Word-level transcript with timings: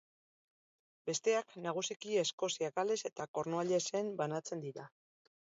Besteak, 1.09 1.53
nagusiki 1.65 2.15
Eskozia, 2.23 2.71
Gales 2.81 2.99
eta 3.11 3.29
Kornuallesen 3.39 4.11
banatzen 4.25 4.67
dira. 4.67 4.91